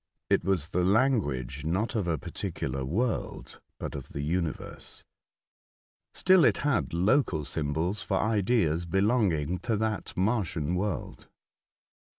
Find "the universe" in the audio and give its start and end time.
4.13-5.05